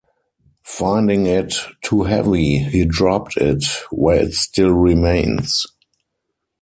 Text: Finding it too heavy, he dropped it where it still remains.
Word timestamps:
Finding 0.63 1.27
it 1.27 1.53
too 1.83 2.05
heavy, 2.05 2.57
he 2.57 2.85
dropped 2.85 3.37
it 3.37 3.63
where 3.91 4.17
it 4.23 4.33
still 4.33 4.71
remains. 4.71 5.67